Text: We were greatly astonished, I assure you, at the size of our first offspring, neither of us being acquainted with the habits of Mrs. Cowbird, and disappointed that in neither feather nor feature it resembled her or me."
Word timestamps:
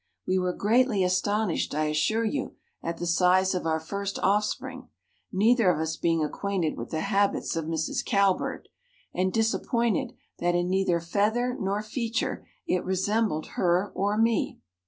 We 0.25 0.39
were 0.39 0.51
greatly 0.53 1.03
astonished, 1.03 1.75
I 1.75 1.83
assure 1.83 2.25
you, 2.25 2.55
at 2.81 2.97
the 2.97 3.05
size 3.05 3.53
of 3.53 3.67
our 3.67 3.79
first 3.79 4.17
offspring, 4.23 4.87
neither 5.31 5.69
of 5.69 5.79
us 5.79 5.95
being 5.95 6.23
acquainted 6.23 6.75
with 6.75 6.89
the 6.89 7.01
habits 7.01 7.55
of 7.55 7.65
Mrs. 7.65 8.03
Cowbird, 8.03 8.67
and 9.13 9.31
disappointed 9.31 10.13
that 10.39 10.55
in 10.55 10.69
neither 10.71 10.99
feather 11.01 11.53
nor 11.59 11.83
feature 11.83 12.47
it 12.65 12.83
resembled 12.83 13.45
her 13.49 13.91
or 13.93 14.17
me." 14.17 14.59